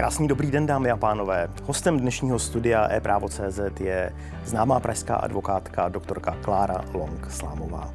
Krásný 0.00 0.28
dobrý 0.28 0.50
den, 0.50 0.66
dámy 0.66 0.90
a 0.90 0.96
pánové. 0.96 1.48
Hostem 1.64 2.00
dnešního 2.00 2.38
studia 2.38 2.88
e-právo.cz 2.92 3.80
je 3.80 4.12
známá 4.44 4.80
pražská 4.80 5.16
advokátka 5.16 5.88
doktorka 5.88 6.36
Klára 6.42 6.84
Long 6.94 7.30
Slámová. 7.30 7.94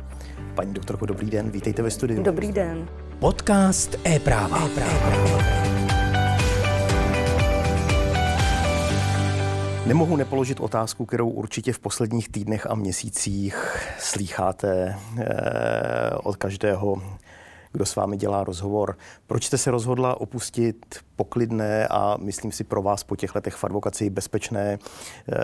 Paní 0.55 0.73
doktorko, 0.73 1.05
dobrý 1.05 1.29
den, 1.29 1.49
vítejte 1.49 1.81
ve 1.81 1.91
studiu. 1.91 2.23
Dobrý 2.23 2.51
den. 2.51 2.87
Podcast 3.19 3.95
e-práva. 4.07 4.65
e-práva. 4.65 5.43
Nemohu 9.85 10.15
nepoložit 10.15 10.59
otázku, 10.59 11.05
kterou 11.05 11.29
určitě 11.29 11.73
v 11.73 11.79
posledních 11.79 12.29
týdnech 12.29 12.67
a 12.69 12.75
měsících 12.75 13.77
slýcháte 13.99 14.95
eh, 15.17 15.25
od 16.23 16.35
každého 16.35 17.01
kdo 17.75 17.85
s 17.85 17.95
vámi 17.95 18.17
dělá 18.17 18.43
rozhovor. 18.43 18.97
Proč 19.27 19.45
jste 19.45 19.57
se 19.57 19.71
rozhodla 19.71 20.21
opustit 20.21 20.95
poklidné 21.15 21.87
a 21.87 22.17
myslím 22.19 22.51
si 22.51 22.63
pro 22.63 22.81
vás 22.81 23.03
po 23.03 23.15
těch 23.15 23.35
letech 23.35 23.55
v 23.55 23.63
advokaci 23.63 24.09
bezpečné 24.09 24.77
eh, 24.77 25.35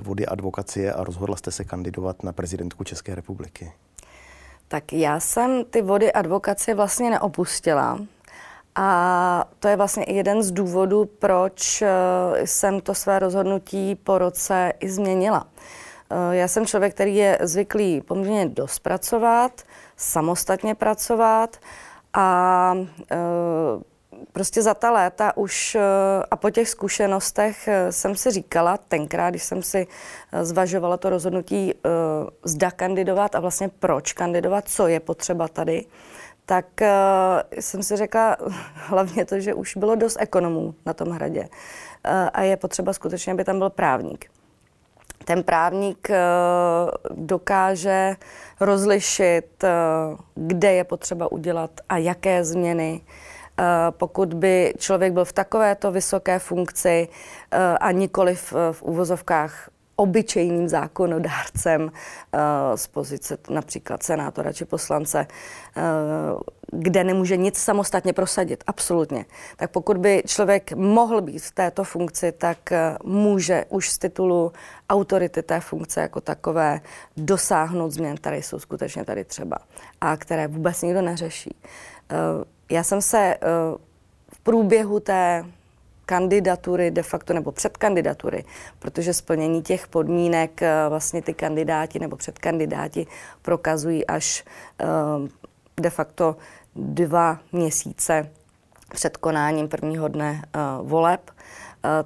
vody 0.00 0.26
advokacie 0.26 0.92
a 0.92 1.04
rozhodla 1.04 1.36
jste 1.36 1.50
se 1.50 1.64
kandidovat 1.64 2.22
na 2.22 2.32
prezidentku 2.32 2.84
České 2.84 3.14
republiky? 3.14 3.72
Tak 4.68 4.92
já 4.92 5.20
jsem 5.20 5.64
ty 5.64 5.82
vody 5.82 6.12
advokacie 6.12 6.74
vlastně 6.74 7.10
neopustila. 7.10 7.98
A 8.74 9.44
to 9.58 9.68
je 9.68 9.76
vlastně 9.76 10.04
i 10.04 10.14
jeden 10.14 10.42
z 10.42 10.50
důvodů, 10.50 11.04
proč 11.18 11.82
eh, 11.82 11.88
jsem 12.44 12.80
to 12.80 12.94
své 12.94 13.18
rozhodnutí 13.18 13.94
po 13.94 14.18
roce 14.18 14.72
i 14.80 14.90
změnila. 14.90 15.46
Eh, 16.10 16.36
já 16.36 16.48
jsem 16.48 16.66
člověk, 16.66 16.94
který 16.94 17.16
je 17.16 17.38
zvyklý 17.42 18.00
poměrně 18.00 18.48
dost 18.48 18.78
pracovat, 18.78 19.62
samostatně 19.98 20.74
pracovat 20.74 21.56
a 22.14 22.74
e, 23.10 23.16
prostě 24.32 24.62
za 24.62 24.74
ta 24.74 24.90
léta 24.90 25.36
už 25.36 25.74
e, 25.74 25.80
a 26.30 26.36
po 26.36 26.50
těch 26.50 26.68
zkušenostech 26.68 27.68
e, 27.68 27.92
jsem 27.92 28.16
si 28.16 28.30
říkala, 28.30 28.76
tenkrát, 28.76 29.30
když 29.30 29.42
jsem 29.42 29.62
si 29.62 29.86
zvažovala 30.42 30.96
to 30.96 31.10
rozhodnutí, 31.10 31.74
zda 32.44 32.70
kandidovat 32.70 33.34
a 33.34 33.40
vlastně 33.40 33.68
proč 33.68 34.12
kandidovat, 34.12 34.68
co 34.68 34.86
je 34.86 35.00
potřeba 35.00 35.48
tady, 35.48 35.84
tak 36.46 36.66
jsem 37.60 37.82
si 37.82 37.96
řekla 37.96 38.36
hlavně 38.74 39.24
to, 39.24 39.40
že 39.40 39.54
už 39.54 39.76
bylo 39.76 39.94
dost 39.94 40.16
ekonomů 40.20 40.74
na 40.86 40.94
tom 40.94 41.08
hradě 41.08 41.48
a 42.32 42.42
je 42.42 42.56
potřeba 42.56 42.92
skutečně, 42.92 43.32
aby 43.32 43.44
tam 43.44 43.58
byl 43.58 43.70
právník 43.70 44.30
ten 45.28 45.42
právník 45.42 46.10
eh, 46.10 46.16
dokáže 47.10 48.16
rozlišit, 48.60 49.64
eh, 49.64 49.70
kde 50.34 50.72
je 50.72 50.84
potřeba 50.84 51.32
udělat 51.32 51.70
a 51.88 51.96
jaké 51.96 52.44
změny. 52.44 53.00
Eh, 53.00 53.64
pokud 53.90 54.34
by 54.34 54.74
člověk 54.78 55.12
byl 55.12 55.24
v 55.24 55.32
takovéto 55.32 55.92
vysoké 55.92 56.38
funkci 56.38 57.08
a 57.80 57.92
nikoli 57.92 58.34
v, 58.34 58.52
v 58.72 58.82
úvozovkách 58.82 59.70
obyčejným 59.98 60.68
zákonodárcem 60.68 61.82
uh, 61.82 61.90
z 62.74 62.86
pozice 62.86 63.38
například 63.50 64.02
senátora 64.02 64.52
či 64.52 64.64
poslance, 64.64 65.26
uh, 65.26 65.82
kde 66.72 67.04
nemůže 67.04 67.36
nic 67.36 67.58
samostatně 67.58 68.12
prosadit, 68.12 68.64
absolutně. 68.66 69.24
Tak 69.56 69.70
pokud 69.70 69.98
by 69.98 70.22
člověk 70.26 70.72
mohl 70.72 71.20
být 71.20 71.38
v 71.38 71.50
této 71.50 71.84
funkci, 71.84 72.32
tak 72.32 72.58
uh, 72.70 73.10
může 73.12 73.64
už 73.68 73.90
z 73.90 73.98
titulu 73.98 74.52
autority 74.90 75.42
té 75.42 75.60
funkce 75.60 76.00
jako 76.00 76.20
takové 76.20 76.80
dosáhnout 77.16 77.90
změn, 77.90 78.16
které 78.16 78.38
jsou 78.38 78.58
skutečně 78.58 79.04
tady 79.04 79.24
třeba 79.24 79.56
a 80.00 80.16
které 80.16 80.46
vůbec 80.46 80.82
nikdo 80.82 81.02
neřeší. 81.02 81.56
Já 82.70 82.82
jsem 82.82 83.02
se 83.02 83.36
v 84.32 84.40
průběhu 84.40 85.00
té 85.00 85.44
kandidatury 86.08 86.90
de 86.90 87.02
facto 87.02 87.32
nebo 87.32 87.52
předkandidatury, 87.52 88.44
protože 88.78 89.14
splnění 89.14 89.62
těch 89.62 89.88
podmínek 89.88 90.62
eh, 90.62 90.88
vlastně 90.88 91.22
ty 91.22 91.34
kandidáti 91.34 91.98
nebo 91.98 92.16
předkandidáti 92.16 93.06
prokazují 93.42 94.06
až 94.06 94.44
eh, 94.80 94.86
de 95.80 95.90
facto 95.90 96.36
dva 96.76 97.38
měsíce 97.52 98.30
před 98.92 99.16
konáním 99.16 99.68
prvního 99.68 100.08
dne 100.08 100.42
eh, 100.42 100.58
voleb 100.82 101.30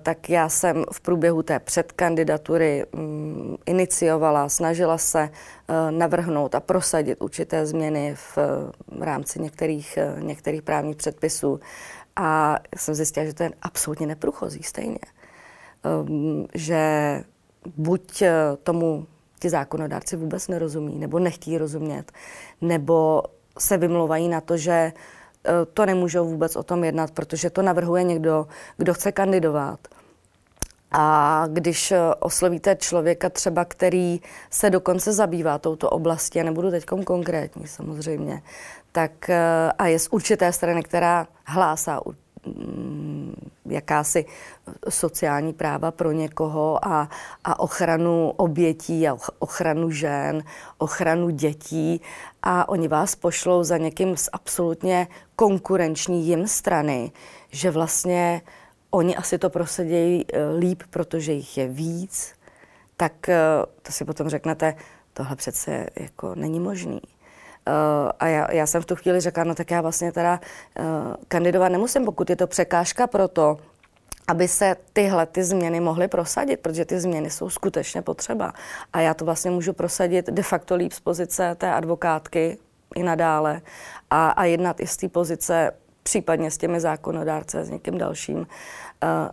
tak 0.02 0.30
já 0.30 0.48
jsem 0.48 0.84
v 0.92 1.00
průběhu 1.00 1.42
té 1.42 1.58
předkandidatury 1.58 2.84
mm, 2.92 3.56
iniciovala, 3.66 4.48
snažila 4.48 4.98
se 4.98 5.30
navrhnout 5.90 6.54
a 6.54 6.60
prosadit 6.60 7.22
určité 7.22 7.66
změny 7.66 8.14
v 8.14 8.38
rámci 9.00 9.42
některých, 9.42 9.98
některých 10.18 10.62
právních 10.62 10.96
předpisů. 10.96 11.60
A 12.16 12.58
jsem 12.76 12.94
zjistila, 12.94 13.26
že 13.26 13.34
to 13.34 13.42
je 13.42 13.50
absolutně 13.62 14.06
neprůchozí 14.06 14.62
stejně. 14.62 14.98
Um, 16.04 16.46
že 16.54 16.80
buď 17.76 18.22
eh, 18.22 18.32
tomu 18.62 19.06
ti 19.38 19.50
zákonodárci 19.50 20.16
vůbec 20.16 20.48
nerozumí, 20.48 20.98
nebo 20.98 21.18
nechtějí 21.18 21.58
rozumět, 21.58 22.12
nebo 22.60 23.22
se 23.58 23.76
vymlouvají 23.76 24.28
na 24.28 24.40
to, 24.40 24.56
že 24.56 24.72
eh, 24.72 25.52
to 25.74 25.86
nemůžou 25.86 26.24
vůbec 26.24 26.56
o 26.56 26.62
tom 26.62 26.84
jednat, 26.84 27.10
protože 27.10 27.50
to 27.50 27.62
navrhuje 27.62 28.02
někdo, 28.02 28.46
kdo 28.76 28.94
chce 28.94 29.12
kandidovat. 29.12 29.88
A 30.92 31.44
když 31.48 31.92
eh, 31.92 31.98
oslovíte 32.20 32.76
člověka 32.76 33.30
třeba, 33.30 33.64
který 33.64 34.20
se 34.50 34.70
dokonce 34.70 35.12
zabývá 35.12 35.58
touto 35.58 35.90
oblastí, 35.90 36.40
a 36.40 36.44
nebudu 36.44 36.70
teď 36.70 36.84
konkrétní 37.04 37.66
samozřejmě, 37.66 38.42
tak 38.92 39.30
eh, 39.30 39.72
a 39.78 39.86
je 39.86 39.98
z 39.98 40.08
určité 40.10 40.52
strany, 40.52 40.82
která 40.82 41.26
hlásá 41.44 42.00
mm, 42.46 43.34
jakási 43.66 44.24
sociální 44.88 45.52
práva 45.52 45.90
pro 45.90 46.12
někoho 46.12 46.86
a, 46.86 47.08
a 47.44 47.60
ochranu 47.60 48.32
obětí 48.36 49.08
a 49.08 49.16
ochranu 49.38 49.90
žen, 49.90 50.42
ochranu 50.78 51.30
dětí 51.30 52.00
a 52.42 52.68
oni 52.68 52.88
vás 52.88 53.14
pošlou 53.14 53.62
za 53.62 53.76
někým 53.76 54.16
z 54.16 54.28
absolutně 54.32 55.08
konkurenční 55.36 56.26
jim 56.26 56.46
strany, 56.46 57.12
že 57.50 57.70
vlastně 57.70 58.42
oni 58.94 59.16
asi 59.16 59.38
to 59.38 59.50
prosedějí 59.50 60.24
eh, 60.32 60.48
líp, 60.58 60.82
protože 60.90 61.32
jich 61.32 61.58
je 61.58 61.68
víc, 61.68 62.34
tak 62.96 63.28
eh, 63.28 63.38
to 63.82 63.92
si 63.92 64.04
potom 64.04 64.28
řeknete, 64.28 64.74
tohle 65.12 65.36
přece 65.36 65.86
jako 65.96 66.34
není 66.34 66.60
možný. 66.60 67.00
Uh, 67.68 68.10
a 68.18 68.26
já, 68.26 68.52
já 68.52 68.66
jsem 68.66 68.82
v 68.82 68.86
tu 68.86 68.96
chvíli 68.96 69.20
řekla, 69.20 69.44
no 69.44 69.54
tak 69.54 69.70
já 69.70 69.80
vlastně 69.80 70.12
teda 70.12 70.40
uh, 70.78 70.84
kandidovat 71.28 71.68
nemusím, 71.68 72.04
pokud 72.04 72.30
je 72.30 72.36
to 72.36 72.46
překážka 72.46 73.06
pro 73.06 73.28
to, 73.28 73.58
aby 74.28 74.48
se 74.48 74.76
tyhle 74.92 75.26
ty 75.26 75.44
změny 75.44 75.80
mohly 75.80 76.08
prosadit, 76.08 76.60
protože 76.60 76.84
ty 76.84 77.00
změny 77.00 77.30
jsou 77.30 77.50
skutečně 77.50 78.02
potřeba. 78.02 78.52
A 78.92 79.00
já 79.00 79.14
to 79.14 79.24
vlastně 79.24 79.50
můžu 79.50 79.72
prosadit 79.72 80.26
de 80.26 80.42
facto 80.42 80.74
líp 80.74 80.92
z 80.92 81.00
pozice 81.00 81.54
té 81.54 81.72
advokátky 81.72 82.58
i 82.94 83.02
nadále 83.02 83.60
a, 84.10 84.30
a 84.30 84.44
jednat 84.44 84.80
i 84.80 84.86
z 84.86 84.96
té 84.96 85.08
pozice 85.08 85.70
případně 86.02 86.50
s 86.50 86.58
těmi 86.58 86.80
zákonodárce, 86.80 87.64
s 87.64 87.70
někým 87.70 87.98
dalším, 87.98 88.38
uh, 88.38 88.46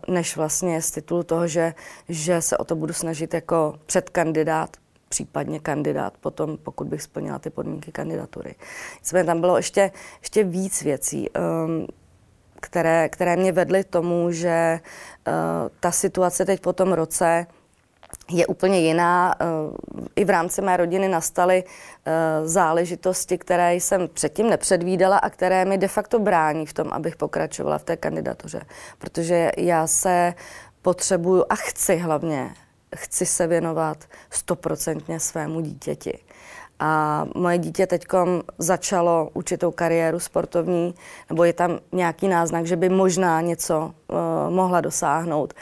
než 0.07 0.37
vlastně 0.37 0.81
z 0.81 0.91
titulu 0.91 1.23
toho, 1.23 1.47
že, 1.47 1.73
že 2.09 2.41
se 2.41 2.57
o 2.57 2.63
to 2.63 2.75
budu 2.75 2.93
snažit 2.93 3.33
jako 3.33 3.75
předkandidát 3.85 4.77
případně 5.09 5.59
kandidát 5.59 6.13
potom, 6.17 6.57
pokud 6.57 6.87
bych 6.87 7.01
splnila 7.01 7.39
ty 7.39 7.49
podmínky 7.49 7.91
kandidatury. 7.91 8.55
Nicméně 8.99 9.25
tam 9.25 9.41
bylo 9.41 9.57
ještě, 9.57 9.91
ještě 10.21 10.43
víc 10.43 10.81
věcí, 10.81 11.29
um, 11.29 11.87
které, 12.61 13.09
které 13.09 13.35
mě 13.35 13.51
vedly 13.51 13.83
tomu, 13.83 14.31
že 14.31 14.79
uh, 15.27 15.33
ta 15.79 15.91
situace 15.91 16.45
teď 16.45 16.61
po 16.61 16.73
tom 16.73 16.93
roce 16.93 17.47
je 18.29 18.47
úplně 18.47 18.79
jiná. 18.79 19.35
Uh, 19.41 20.05
I 20.15 20.25
v 20.25 20.29
rámci 20.29 20.61
mé 20.61 20.77
rodiny 20.77 21.09
nastaly 21.09 21.63
uh, 21.63 22.47
záležitosti, 22.47 23.37
které 23.37 23.75
jsem 23.75 24.07
předtím 24.07 24.49
nepředvídala 24.49 25.17
a 25.17 25.29
které 25.29 25.65
mi 25.65 25.77
de 25.77 25.87
facto 25.87 26.19
brání 26.19 26.65
v 26.65 26.73
tom, 26.73 26.87
abych 26.91 27.15
pokračovala 27.15 27.77
v 27.77 27.83
té 27.83 27.97
kandidatuře. 27.97 28.61
Protože 28.97 29.51
já 29.57 29.87
se 29.87 30.33
potřebuju 30.81 31.45
a 31.49 31.55
chci 31.55 31.95
hlavně 31.95 32.53
chci 32.95 33.25
se 33.25 33.47
věnovat 33.47 33.97
stoprocentně 34.29 35.19
svému 35.19 35.59
dítěti. 35.59 36.19
A 36.79 37.25
moje 37.35 37.57
dítě 37.57 37.87
teď 37.87 38.05
začalo 38.57 39.29
určitou 39.33 39.71
kariéru 39.71 40.19
sportovní, 40.19 40.95
nebo 41.29 41.43
je 41.43 41.53
tam 41.53 41.79
nějaký 41.91 42.27
náznak, 42.27 42.65
že 42.65 42.75
by 42.75 42.89
možná 42.89 43.41
něco 43.41 43.79
uh, 44.07 44.17
mohla 44.49 44.81
dosáhnout. 44.81 45.53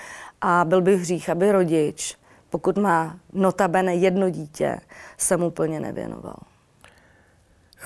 A 0.41 0.65
byl 0.65 0.81
bych 0.81 0.99
hřích, 0.99 1.29
aby 1.29 1.51
rodič, 1.51 2.17
pokud 2.57 2.77
má 2.77 3.19
notabene 3.33 3.95
jedno 3.95 4.30
dítě, 4.30 4.80
se 5.18 5.38
mu 5.38 5.51
plně 5.51 5.80
nevěnoval. 5.80 6.38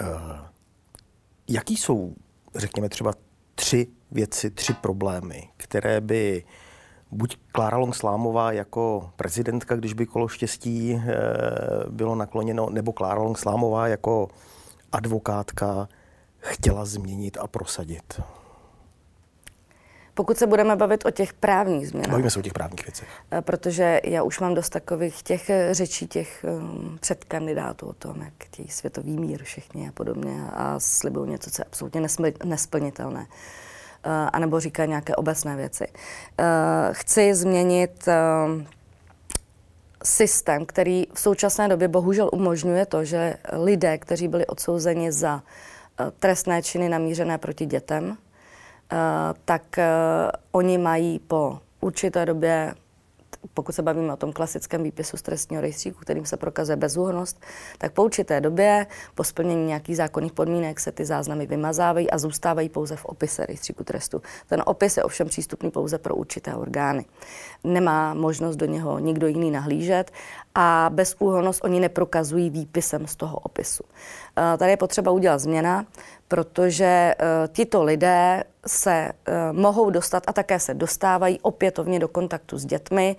Uh, 0.02 0.08
jaký 1.48 1.78
jsou, 1.78 2.14
řekněme, 2.56 2.90
třeba 2.90 3.14
tři 3.56 3.88
věci, 4.12 4.50
tři 4.50 4.74
problémy, 4.74 5.50
které 5.58 6.02
by 6.02 6.44
uh, 6.46 6.52
buď 7.12 7.38
Klára 7.52 7.78
Longslámová 7.78 8.52
jako 8.52 9.12
prezidentka, 9.16 9.76
když 9.76 9.94
by 9.94 10.06
kolo 10.06 10.28
štěstí 10.28 10.94
eh, 10.96 11.14
bylo 11.90 12.16
nakloněno, 12.16 12.70
nebo 12.70 12.94
Klára 12.94 13.22
Longslámová 13.22 13.88
jako 13.88 14.28
advokátka 14.92 15.90
chtěla 16.40 16.86
změnit 16.86 17.38
a 17.42 17.48
prosadit? 17.48 18.22
Pokud 20.22 20.38
se 20.38 20.48
budeme 20.48 20.76
bavit 20.76 21.06
o 21.06 21.12
těch 21.12 21.34
právních 21.34 21.88
změnách. 21.88 22.10
Bavíme 22.10 22.30
se 22.30 22.40
o 22.40 22.42
těch 22.42 22.54
právních 22.54 22.86
věcech. 22.86 23.08
Eh, 23.32 23.42
protože 23.42 24.02
já 24.04 24.24
už 24.24 24.40
mám 24.40 24.54
dost 24.54 24.70
takových 24.70 25.24
těch 25.24 25.50
eh, 25.50 25.74
řečí 25.74 26.08
těch 26.08 26.46
um, 26.48 26.98
předkandidátů 27.02 27.88
o 27.88 27.94
tom, 27.94 28.22
jak 28.22 28.34
chtějí 28.44 28.68
světový 28.68 29.20
mír 29.20 29.44
všichni 29.44 29.90
a 29.90 29.92
podobně 29.92 30.44
a 30.54 30.80
slibují 30.80 31.32
něco, 31.32 31.52
co 31.52 31.62
je 31.62 31.66
absolutně 31.66 32.02
nesplnitelné. 32.44 33.20
Uh, 33.20 34.12
anebo 34.34 34.60
říkají 34.60 34.90
nějaké 34.90 35.16
obecné 35.16 35.56
věci. 35.56 35.88
Uh, 35.88 36.46
chci 36.92 37.36
změnit 37.36 38.08
uh, 38.08 38.62
systém, 40.04 40.66
který 40.66 41.08
v 41.14 41.20
současné 41.20 41.68
době 41.68 41.88
bohužel 41.88 42.30
umožňuje 42.34 42.86
to, 42.86 43.06
že 43.06 43.38
lidé, 43.52 43.98
kteří 43.98 44.28
byli 44.28 44.48
odsouzeni 44.48 45.12
za 45.12 45.44
trestné 46.20 46.62
činy 46.62 46.90
namířené 46.90 47.38
proti 47.38 47.66
dětem, 47.66 48.18
tak 49.46 49.80
oni 50.52 50.78
mají 50.78 51.20
po 51.20 51.60
určité 51.82 52.26
době 52.26 52.74
pokud 53.54 53.72
se 53.72 53.82
bavíme 53.82 54.14
o 54.14 54.18
tom 54.18 54.34
klasickém 54.34 54.84
výpisu 54.84 55.18
z 55.18 55.22
trestního 55.22 55.62
rejstříku, 55.62 56.00
kterým 56.00 56.26
se 56.26 56.38
prokazuje 56.38 56.76
bezúhonnost, 56.76 57.42
tak 57.78 57.92
po 57.92 58.04
určité 58.04 58.42
době, 58.42 58.88
po 59.16 59.24
splnění 59.24 59.66
nějakých 59.66 59.98
zákonných 59.98 60.34
podmínek, 60.34 60.80
se 60.80 60.92
ty 60.92 61.06
záznamy 61.06 61.46
vymazávají 61.46 62.12
a 62.12 62.18
zůstávají 62.18 62.70
pouze 62.70 62.96
v 62.96 63.06
opise 63.06 63.46
rejstříku 63.46 63.84
trestu. 63.84 64.22
Ten 64.48 64.64
opis 64.66 64.98
je 64.98 65.04
ovšem 65.04 65.28
přístupný 65.28 65.72
pouze 65.72 65.98
pro 65.98 66.16
určité 66.16 66.56
orgány. 66.56 67.06
Nemá 67.64 68.14
možnost 68.14 68.56
do 68.56 68.66
něho 68.66 69.00
nikdo 69.00 69.28
jiný 69.28 69.52
nahlížet 69.52 70.12
a 70.56 70.90
bezúhonnost 70.94 71.64
oni 71.64 71.80
neprokazují 71.80 72.50
výpisem 72.50 73.08
z 73.08 73.16
toho 73.16 73.38
opisu. 73.38 73.84
Eh, 74.38 74.58
tady 74.58 74.72
je 74.72 74.78
potřeba 74.78 75.12
udělat 75.12 75.38
změna, 75.38 75.86
protože 76.28 77.16
uh, 77.20 77.54
tito 77.54 77.84
lidé 77.84 78.44
se 78.68 79.12
uh, 79.12 79.58
mohou 79.58 79.90
dostat 79.90 80.24
a 80.28 80.34
také 80.34 80.60
se 80.60 80.74
dostávají 80.74 81.40
opětovně 81.42 82.00
do 82.00 82.08
kontaktu 82.08 82.58
s 82.58 82.66
dětmi 82.66 83.16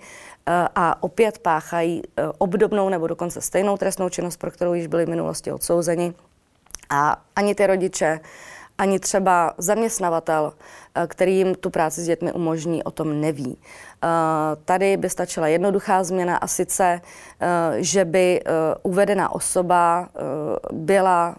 a 0.75 1.03
opět 1.03 1.39
páchají 1.39 2.01
obdobnou 2.37 2.89
nebo 2.89 3.07
dokonce 3.07 3.41
stejnou 3.41 3.77
trestnou 3.77 4.09
činnost, 4.09 4.37
pro 4.37 4.51
kterou 4.51 4.73
již 4.73 4.87
byli 4.87 5.05
v 5.05 5.09
minulosti 5.09 5.51
odsouzeni. 5.51 6.13
A 6.89 7.21
ani 7.35 7.55
ty 7.55 7.67
rodiče, 7.67 8.19
ani 8.77 8.99
třeba 8.99 9.53
zaměstnavatel, 9.57 10.53
který 11.07 11.37
jim 11.37 11.55
tu 11.55 11.69
práci 11.69 12.01
s 12.01 12.05
dětmi 12.05 12.31
umožní, 12.31 12.83
o 12.83 12.91
tom 12.91 13.21
neví. 13.21 13.57
Tady 14.65 14.97
by 14.97 15.09
stačila 15.09 15.47
jednoduchá 15.47 16.03
změna 16.03 16.37
a 16.37 16.47
sice, 16.47 17.01
že 17.77 18.05
by 18.05 18.41
uvedená 18.83 19.35
osoba 19.35 20.09
byla 20.71 21.35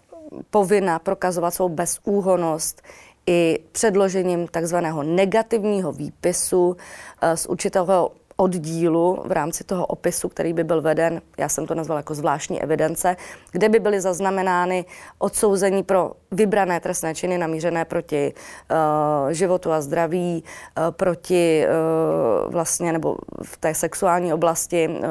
povinna 0.51 0.99
prokazovat 0.99 1.55
svou 1.55 1.69
bezúhonost 1.69 2.83
i 3.27 3.59
předložením 3.73 4.49
takzvaného 4.49 5.03
negativního 5.03 5.93
výpisu 5.93 6.77
eh, 7.23 7.37
z 7.37 7.47
určitého 7.47 8.11
oddílu 8.37 9.23
v 9.25 9.33
rámci 9.33 9.65
toho 9.65 9.87
opisu, 9.87 10.29
který 10.29 10.53
by 10.53 10.65
byl 10.65 10.83
veden, 10.83 11.23
já 11.39 11.49
jsem 11.49 11.67
to 11.67 11.75
nazvala 11.75 11.99
jako 11.99 12.15
zvláštní 12.15 12.63
evidence, 12.63 13.17
kde 13.53 13.69
by 13.69 13.79
byly 13.79 14.01
zaznamenány 14.01 14.85
odsouzení 15.19 15.83
pro 15.83 16.13
vybrané 16.31 16.81
trestné 16.81 17.15
činy 17.15 17.39
namířené 17.39 17.85
proti 17.85 18.35
uh, 18.35 19.31
životu 19.31 19.73
a 19.73 19.81
zdraví, 19.81 20.45
uh, 20.45 20.91
proti 20.91 21.67
uh, 21.67 22.53
vlastně, 22.53 22.93
nebo 22.93 23.17
v 23.43 23.57
té 23.57 23.75
sexuální 23.75 24.33
oblasti, 24.33 24.89
uh, 24.89 25.05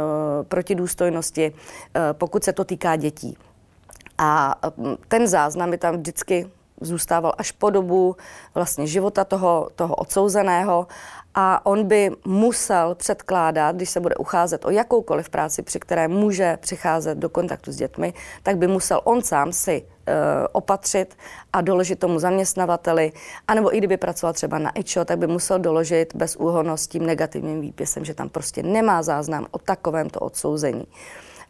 proti 0.44 0.76
důstojnosti, 0.76 1.52
uh, 1.52 2.02
pokud 2.12 2.44
se 2.44 2.54
to 2.54 2.66
týká 2.66 2.96
dětí. 2.96 3.38
A 4.18 4.56
mm, 4.78 4.96
ten 5.08 5.28
záznam 5.28 5.72
by 5.72 5.78
tam 5.78 5.96
vždycky 5.96 6.50
zůstával 6.82 7.34
až 7.38 7.52
po 7.52 7.70
dobu 7.70 8.16
vlastně 8.56 8.88
života 8.88 9.24
toho, 9.24 9.70
toho 9.76 9.96
odsouzeného 9.96 10.88
a 11.36 11.66
on 11.66 11.88
by 11.88 12.12
musel 12.26 12.96
předkládat, 12.96 13.76
když 13.76 13.90
se 13.90 14.00
bude 14.00 14.16
ucházet 14.16 14.66
o 14.66 14.70
jakoukoliv 14.70 15.30
práci, 15.30 15.62
při 15.62 15.80
které 15.80 16.08
může 16.08 16.58
přicházet 16.62 17.18
do 17.18 17.30
kontaktu 17.30 17.72
s 17.72 17.76
dětmi, 17.76 18.14
tak 18.44 18.58
by 18.58 18.68
musel 18.68 19.02
on 19.04 19.22
sám 19.22 19.54
si 19.54 19.72
e, 19.72 20.14
opatřit 20.52 21.18
a 21.54 21.62
doložit 21.62 22.00
tomu 22.00 22.20
zaměstnavateli, 22.20 23.12
anebo 23.48 23.76
i 23.76 23.78
kdyby 23.78 23.98
pracoval 23.98 24.34
třeba 24.34 24.60
na 24.60 24.72
IČO, 24.76 25.06
tak 25.06 25.18
by 25.18 25.28
musel 25.28 25.60
doložit 25.60 26.16
bez 26.16 26.36
úhonnost 26.36 26.88
tím 26.88 27.06
negativním 27.06 27.62
výpisem, 27.62 28.06
že 28.06 28.14
tam 28.14 28.30
prostě 28.30 28.64
nemá 28.64 29.04
záznam 29.04 29.48
o 29.52 29.58
takovémto 29.58 30.20
odsouzení. 30.20 30.86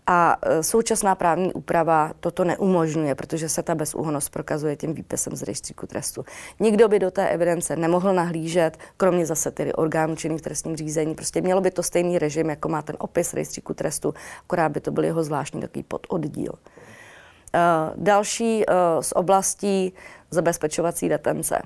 A 0.07 0.37
e, 0.41 0.63
současná 0.63 1.15
právní 1.15 1.53
úprava 1.53 2.11
toto 2.19 2.43
neumožňuje, 2.43 3.15
protože 3.15 3.49
se 3.49 3.63
ta 3.63 3.75
bezúhonost 3.75 4.29
prokazuje 4.29 4.75
tím 4.75 4.93
výpisem 4.93 5.35
z 5.35 5.43
rejstříku 5.43 5.87
trestu. 5.87 6.25
Nikdo 6.59 6.87
by 6.87 6.99
do 6.99 7.11
té 7.11 7.29
evidence 7.29 7.75
nemohl 7.75 8.13
nahlížet, 8.13 8.77
kromě 8.97 9.25
zase 9.25 9.51
tedy 9.51 9.73
orgánů 9.73 10.15
činných 10.15 10.39
v 10.39 10.43
trestním 10.43 10.75
řízení. 10.75 11.15
Prostě 11.15 11.41
mělo 11.41 11.61
by 11.61 11.71
to 11.71 11.83
stejný 11.83 12.19
režim, 12.19 12.49
jako 12.49 12.69
má 12.69 12.81
ten 12.81 12.95
opis 12.99 13.33
rejstříku 13.33 13.73
trestu, 13.73 14.13
akorát 14.43 14.69
by 14.69 14.79
to 14.79 14.91
byl 14.91 15.03
jeho 15.03 15.23
zvláštní 15.23 15.61
takový 15.61 15.83
pododdíl. 15.83 16.51
Uh, 16.53 18.03
další 18.03 18.65
uh, 18.65 18.73
z 19.01 19.11
oblastí 19.11 19.93
zabezpečovací 20.31 21.09
detence. 21.09 21.61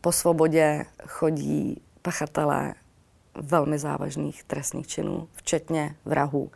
Po 0.00 0.12
svobodě 0.12 0.84
chodí 1.06 1.82
pachatelé 2.02 2.74
velmi 3.42 3.78
závažných 3.78 4.44
trestných 4.44 4.86
činů, 4.86 5.28
včetně 5.32 5.94
vrahů. 6.04 6.50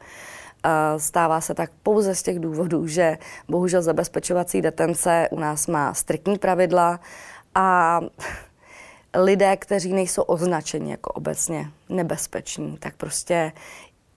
Stává 0.96 1.40
se 1.40 1.55
tak 1.55 1.70
pouze 1.82 2.14
z 2.14 2.23
těch 2.23 2.38
důvodů, 2.38 2.87
že 2.87 3.19
bohužel 3.49 3.82
zabezpečovací 3.82 4.62
detence 4.62 5.29
u 5.31 5.40
nás 5.40 5.67
má 5.67 5.94
striktní 5.94 6.38
pravidla 6.38 7.00
a 7.55 8.00
lidé, 9.14 9.56
kteří 9.56 9.93
nejsou 9.93 10.23
označeni 10.23 10.90
jako 10.90 11.12
obecně 11.12 11.70
nebezpeční, 11.88 12.76
tak 12.76 12.96
prostě 12.96 13.52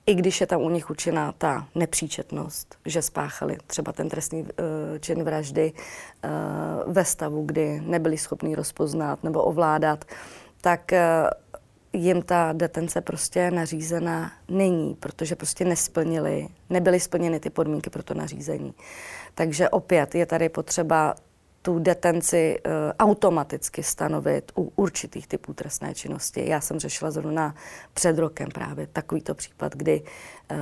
i 0.06 0.16
když 0.16 0.42
je 0.42 0.48
tam 0.48 0.62
u 0.62 0.70
nich 0.70 0.90
učená 0.90 1.32
ta 1.32 1.68
nepříčetnost, 1.76 2.76
že 2.86 3.02
spáchali 3.02 3.58
třeba 3.68 3.92
ten 3.92 4.10
trestný 4.10 4.42
uh, 4.42 4.50
čin 5.00 5.24
vraždy 5.24 5.74
uh, 5.74 6.94
ve 6.94 7.06
stavu, 7.06 7.46
kdy 7.46 7.82
nebyli 7.86 8.18
schopni 8.18 8.56
rozpoznat 8.56 9.24
nebo 9.24 9.44
ovládat, 9.44 10.06
tak 10.62 10.92
uh, 10.92 10.98
jim 11.96 12.22
ta 12.22 12.54
detence 12.54 13.02
prostě 13.02 13.52
nařízena 13.52 14.32
není, 14.50 14.96
protože 15.00 15.36
prostě 15.36 15.66
nesplnili, 15.66 16.48
nebyly 16.70 17.00
splněny 17.00 17.40
ty 17.40 17.50
podmínky 17.50 17.90
pro 17.90 18.04
to 18.04 18.14
nařízení. 18.14 18.74
Takže 19.34 19.70
opět 19.70 20.16
je 20.16 20.26
tady 20.26 20.50
potřeba 20.50 21.16
tu 21.62 21.80
detenci 21.80 22.60
uh, 22.66 22.72
automaticky 23.00 23.84
stanovit 23.84 24.52
u 24.58 24.72
určitých 24.76 25.28
typů 25.28 25.54
trestné 25.54 25.96
činnosti. 25.96 26.50
Já 26.50 26.62
jsem 26.62 26.80
řešila 26.80 27.12
zrovna 27.12 27.56
před 27.94 28.18
rokem 28.18 28.50
právě 28.54 28.88
takovýto 28.88 29.36
případ, 29.36 29.76
kdy 29.76 30.02
uh, 30.02 30.58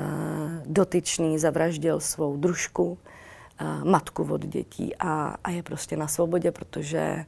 dotyčný 0.65 1.39
zavraždil 1.39 1.99
svou 1.99 2.37
družku, 2.37 2.97
uh, 3.61 3.83
matku 3.83 4.27
od 4.31 4.45
dětí 4.45 4.95
a, 4.99 5.35
a 5.43 5.49
je 5.49 5.63
prostě 5.63 5.97
na 5.97 6.07
svobodě, 6.07 6.51
protože 6.51 7.15
uh, 7.17 7.23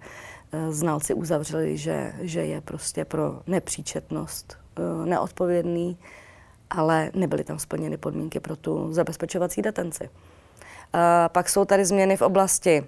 znalci 0.69 1.13
uzavřeli, 1.13 1.77
že, 1.77 2.13
že 2.21 2.45
je 2.45 2.61
prostě 2.61 3.05
pro 3.05 3.41
nepříčetnost 3.47 4.57
eh, 4.77 5.05
neodpovědný, 5.05 5.97
ale 6.69 7.11
nebyly 7.13 7.43
tam 7.43 7.59
splněny 7.59 7.97
podmínky 7.97 8.39
pro 8.39 8.55
tu 8.55 8.93
zabezpečovací 8.93 9.61
detenci. 9.61 10.09
Eh, 10.09 10.99
pak 11.27 11.49
jsou 11.49 11.65
tady 11.65 11.85
změny 11.85 12.17
v 12.17 12.21
oblasti 12.21 12.83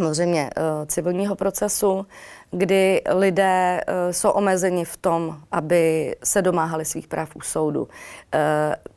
samozřejmě 0.00 0.50
civilního 0.86 1.36
procesu, 1.36 2.06
kdy 2.50 3.02
lidé 3.08 3.80
jsou 4.10 4.30
omezeni 4.30 4.84
v 4.84 4.96
tom, 4.96 5.36
aby 5.52 6.16
se 6.24 6.42
domáhali 6.42 6.84
svých 6.84 7.08
práv 7.08 7.36
u 7.36 7.40
soudu. 7.40 7.88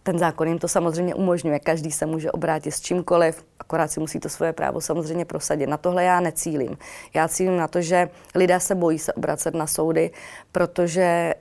Ten 0.04 0.20
zákon 0.20 0.48
jim 0.48 0.60
to 0.60 0.68
samozřejmě 0.68 1.16
umožňuje. 1.16 1.60
Každý 1.60 1.92
se 1.92 2.06
může 2.06 2.32
obrátit 2.32 2.72
s 2.72 2.82
čímkoliv, 2.82 3.44
akorát 3.60 3.92
si 3.92 4.00
musí 4.00 4.20
to 4.20 4.30
svoje 4.30 4.54
právo 4.54 4.82
samozřejmě 4.82 5.26
prosadit. 5.26 5.68
Na 5.68 5.78
tohle 5.78 6.04
já 6.04 6.20
necílím. 6.20 6.78
Já 7.14 7.28
cílím 7.28 7.58
na 7.58 7.68
to, 7.68 7.82
že 7.82 8.10
lidé 8.36 8.60
se 8.60 8.76
bojí 8.76 9.00
se 9.00 9.14
obracet 9.14 9.54
na 9.54 9.68
soudy, 9.68 10.12
protože 10.52 11.34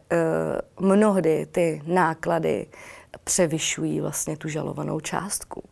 mnohdy 0.80 1.46
ty 1.52 1.82
náklady 1.86 2.66
převyšují 3.24 4.00
vlastně 4.00 4.36
tu 4.36 4.48
žalovanou 4.48 5.00
částku. 5.00 5.62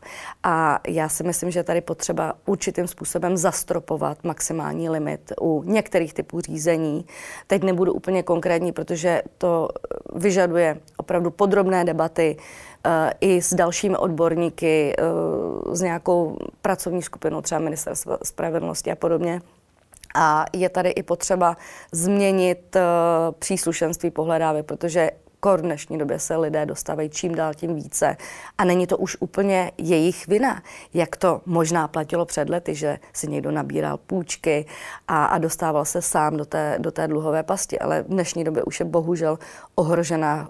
A 0.43 0.81
já 0.89 1.09
si 1.09 1.25
myslím, 1.25 1.51
že 1.51 1.63
tady 1.63 1.81
potřeba 1.81 2.35
určitým 2.47 2.87
způsobem 2.87 3.37
zastropovat 3.37 4.25
maximální 4.25 4.91
limit 4.91 5.33
u 5.41 5.63
některých 5.67 6.15
typů 6.15 6.41
řízení. 6.41 7.07
Teď 7.47 7.63
nebudu 7.63 7.93
úplně 7.93 8.23
konkrétní, 8.23 8.73
protože 8.73 9.23
to 9.39 9.69
vyžaduje 10.15 10.81
opravdu 10.97 11.31
podrobné 11.31 11.85
debaty 11.85 12.37
uh, 12.37 12.93
i 13.21 13.43
s 13.43 13.55
dalšími 13.55 13.97
odborníky, 13.97 14.97
uh, 15.67 15.75
s 15.75 15.81
nějakou 15.81 16.39
pracovní 16.63 17.03
skupinou, 17.03 17.41
třeba 17.41 17.59
Ministerstva 17.59 18.19
spravedlnosti 18.23 18.93
a 18.93 18.97
podobně. 18.97 19.43
A 20.15 20.45
je 20.53 20.69
tady 20.69 20.91
i 20.91 21.03
potřeba 21.03 21.57
změnit 21.93 22.77
uh, 22.77 22.83
příslušenství 23.39 24.11
pohledávy, 24.11 24.63
protože 24.63 25.11
kor 25.41 25.59
v 25.59 25.63
dnešní 25.63 25.99
době 25.99 26.19
se 26.19 26.37
lidé 26.37 26.67
dostávají 26.67 27.09
čím 27.11 27.35
dál 27.35 27.55
tím 27.55 27.75
více. 27.75 28.17
A 28.59 28.65
není 28.65 28.87
to 28.87 28.99
už 28.99 29.17
úplně 29.21 29.73
jejich 29.79 30.27
vina, 30.27 30.63
jak 30.95 31.17
to 31.17 31.41
možná 31.47 31.89
platilo 31.89 32.25
před 32.25 32.49
lety, 32.49 32.75
že 32.75 32.99
si 33.13 33.29
někdo 33.29 33.51
nabíral 33.51 33.97
půjčky 33.97 34.67
a, 35.09 35.25
a 35.25 35.39
dostával 35.39 35.85
se 35.85 36.03
sám 36.03 36.37
do 36.37 36.45
té, 36.45 36.77
do 36.79 36.91
té 36.91 37.09
dluhové 37.09 37.43
pasti. 37.43 37.79
Ale 37.79 38.03
v 38.03 38.07
dnešní 38.07 38.45
době 38.45 38.63
už 38.63 38.81
je 38.81 38.87
bohužel 38.87 39.39
ohrožená 39.75 40.49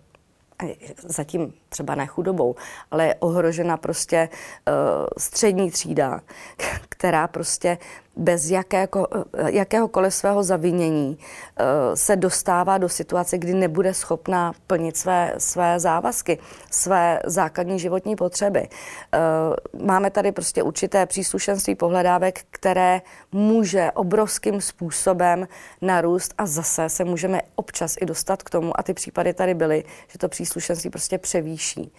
zatím 1.03 1.53
třeba 1.69 1.95
ne 1.95 2.07
chudobou, 2.07 2.55
ale 2.91 3.07
je 3.07 3.15
ohrožena 3.15 3.77
prostě 3.77 4.29
uh, 4.29 4.75
střední 5.19 5.71
třída, 5.71 6.21
která 6.89 7.29
prostě 7.29 7.79
bez 8.21 8.51
jakéko, 8.51 9.07
eh, 9.35 9.51
jakéhokoliv 9.51 10.15
svého 10.15 10.43
zavinění 10.43 11.19
uh, 11.19 11.67
se 11.95 12.17
dostává 12.17 12.79
do 12.79 12.89
situace, 12.89 13.39
kdy 13.39 13.55
nebude 13.55 13.95
schopná 13.95 14.53
plnit 14.67 14.97
své, 14.97 15.35
své 15.39 15.81
závazky, 15.81 16.39
své 16.71 17.21
základní 17.27 17.79
životní 17.79 18.17
potřeby. 18.17 18.69
Uh, 18.69 19.85
máme 19.87 20.11
tady 20.11 20.33
prostě 20.33 20.63
určité 20.63 21.07
příslušenství 21.07 21.75
pohledávek, 21.75 22.41
které 22.51 23.03
může 23.33 23.91
obrovským 23.95 24.61
způsobem 24.61 25.49
narůst 25.83 26.35
a 26.39 26.47
zase 26.47 26.89
se 26.89 27.05
můžeme 27.05 27.41
občas 27.55 27.97
i 28.01 28.07
dostat 28.07 28.43
k 28.43 28.51
tomu, 28.51 28.81
a 28.81 28.83
ty 28.83 28.95
případy 28.95 29.35
tady 29.35 29.55
byly, 29.55 29.85
že 30.09 30.19
to 30.19 30.29
příslušenství 30.29 30.91
prostě 30.91 31.19
převýší. 31.19 31.93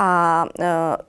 A 0.00 0.44
uh, 0.58 0.64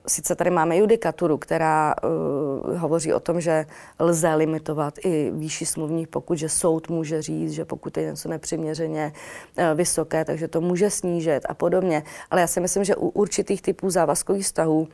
sice 0.06 0.34
tady 0.34 0.50
máme 0.50 0.76
judikaturu, 0.76 1.38
která 1.38 1.94
uh, 2.02 2.76
hovoří 2.76 3.12
o 3.12 3.20
tom, 3.20 3.40
že 3.40 3.66
lze 3.98 4.34
limitovat 4.34 4.94
i 5.04 5.30
výši 5.34 5.66
smluvních 5.66 6.08
pokud, 6.08 6.38
že 6.38 6.48
soud 6.48 6.88
může 6.88 7.22
říct, 7.22 7.52
že 7.52 7.64
pokud 7.64 7.96
je 7.96 8.04
něco 8.04 8.28
nepřiměřeně 8.28 9.12
uh, 9.58 9.64
vysoké, 9.74 10.24
takže 10.24 10.48
to 10.48 10.60
může 10.60 10.90
snížit 10.90 11.40
a 11.48 11.54
podobně. 11.54 12.02
Ale 12.30 12.40
já 12.40 12.46
si 12.46 12.60
myslím, 12.60 12.84
že 12.84 12.96
u 12.96 13.08
určitých 13.08 13.62
typů 13.62 13.90
závazkových 13.90 14.44
vztahů 14.44 14.88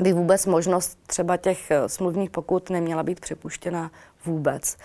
by 0.00 0.12
vůbec 0.12 0.46
možnost 0.46 0.98
třeba 1.06 1.36
těch 1.36 1.72
smluvních 1.86 2.30
pokut 2.30 2.70
neměla 2.70 3.02
být 3.02 3.20
připuštěna 3.20 3.90
vůbec. 4.24 4.76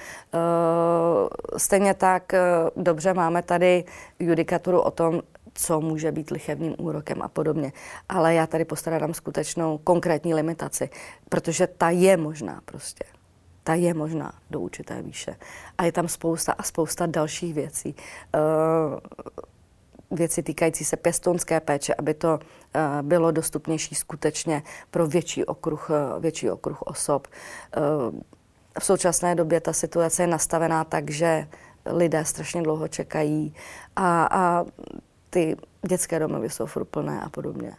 Stejně 1.58 1.94
tak 1.94 2.34
dobře 2.75 3.13
máme 3.13 3.42
tady 3.42 3.84
judikaturu 4.20 4.82
o 4.82 4.92
tom, 4.92 5.22
co 5.58 5.82
může 5.82 6.12
být 6.12 6.32
lichevným 6.32 6.76
úrokem 6.78 7.22
a 7.22 7.28
podobně. 7.28 7.72
Ale 8.10 8.34
já 8.34 8.48
tady 8.48 8.66
postarám 8.66 9.14
skutečnou 9.14 9.78
konkrétní 9.78 10.34
limitaci, 10.34 10.90
protože 11.30 11.68
ta 11.68 11.90
je 11.90 12.18
možná 12.18 12.62
prostě. 12.66 13.04
Ta 13.64 13.74
je 13.74 13.94
možná 13.94 14.34
do 14.50 14.60
určité 14.60 15.02
výše. 15.02 15.36
A 15.78 15.84
je 15.84 15.92
tam 15.92 16.08
spousta 16.08 16.54
a 16.54 16.64
spousta 16.64 17.06
dalších 17.06 17.54
věcí. 17.54 17.96
Uh, 18.36 19.00
věci 20.18 20.44
týkající 20.44 20.86
se 20.86 20.98
pěstounské 20.98 21.60
péče, 21.60 21.94
aby 21.94 22.14
to 22.14 22.40
uh, 22.40 22.82
bylo 23.02 23.32
dostupnější 23.32 23.96
skutečně 23.96 24.64
pro 24.92 25.08
větší 25.08 25.46
okruh, 25.46 25.90
uh, 25.90 26.22
větší 26.22 26.50
okruh 26.50 26.82
osob. 26.82 27.28
V 28.80 28.86
současné 28.86 29.36
době 29.36 29.62
ta 29.62 29.74
situace 29.74 30.24
je 30.24 30.28
nastavená 30.28 30.84
tak, 30.84 31.12
že 31.12 31.48
lidé 31.86 32.26
strašně 32.26 32.62
dlouho 32.62 32.88
čekají 32.88 33.54
a, 33.96 34.28
a 34.32 34.66
ty 35.29 35.55
dětské 35.88 36.19
domovy 36.19 36.50
jsou 36.50 36.65
furt 36.65 36.86
plné 36.86 37.22
a 37.22 37.29
podobně. 37.29 37.74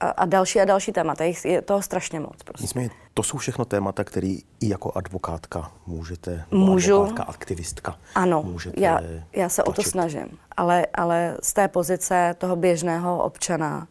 A, 0.00 0.08
a 0.08 0.24
další 0.24 0.60
a 0.60 0.64
další 0.64 0.92
témata, 0.92 1.24
je 1.44 1.62
toho 1.62 1.82
strašně 1.82 2.20
moc. 2.20 2.42
Prostě. 2.44 2.62
Nicméně 2.64 2.90
to 3.14 3.22
jsou 3.22 3.38
všechno 3.38 3.64
témata, 3.64 4.04
které 4.04 4.26
i 4.60 4.68
jako 4.68 4.92
advokátka 4.94 5.72
můžete, 5.86 6.44
Můžu. 6.50 6.94
advokátka, 7.02 7.22
aktivistka, 7.32 7.98
Ano, 8.14 8.42
můžete 8.42 8.80
já, 8.80 9.00
já 9.32 9.48
se 9.48 9.62
tlačit. 9.62 9.68
o 9.78 9.82
to 9.82 9.90
snažím, 9.90 10.38
ale, 10.56 10.86
ale 10.94 11.36
z 11.42 11.52
té 11.52 11.68
pozice 11.68 12.34
toho 12.38 12.56
běžného 12.56 13.22
občana 13.24 13.88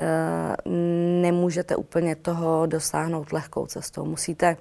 e, 0.00 0.06
nemůžete 1.22 1.76
úplně 1.76 2.16
toho 2.16 2.66
dosáhnout 2.66 3.32
lehkou 3.32 3.66
cestou. 3.66 4.04
Musíte 4.04 4.46
e, 4.46 4.56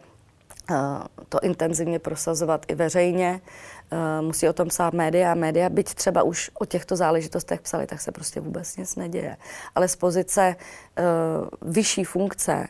to 1.29 1.39
intenzivně 1.39 1.99
prosazovat 1.99 2.65
i 2.67 2.75
veřejně, 2.75 3.41
Eh, 3.82 3.82
musí 4.21 4.49
o 4.49 4.53
tom 4.53 4.67
psát 4.67 4.93
média 4.93 5.31
a 5.31 5.35
média, 5.35 5.69
byť 5.69 5.93
třeba 5.93 6.23
už 6.23 6.51
o 6.53 6.65
těchto 6.65 6.95
záležitostech 6.95 7.61
psali, 7.61 7.87
tak 7.87 8.01
se 8.01 8.11
prostě 8.11 8.39
vůbec 8.39 8.77
nic 8.77 8.95
neděje. 8.95 9.37
Ale 9.75 9.87
z 9.87 9.95
pozice 9.95 10.55
uh, 10.55 11.71
vyšší 11.71 12.03
funkce 12.03 12.67